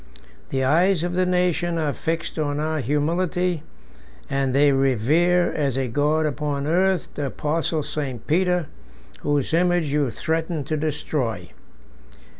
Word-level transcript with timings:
The 0.49 0.63
eyes 0.63 1.03
of 1.03 1.13
the 1.13 1.27
nations 1.27 1.77
are 1.77 1.93
fixed 1.93 2.39
on 2.39 2.59
our 2.59 2.79
humility; 2.79 3.61
and 4.31 4.51
they 4.51 4.71
revere, 4.71 5.53
as 5.53 5.77
a 5.77 5.87
God 5.87 6.25
upon 6.25 6.65
earth, 6.65 7.07
the 7.13 7.27
apostle 7.27 7.83
St. 7.83 8.25
Peter, 8.25 8.65
whose 9.19 9.53
image 9.53 9.93
you 9.93 10.09
threaten 10.09 10.63
to 10.63 10.75
destroy. 10.75 11.51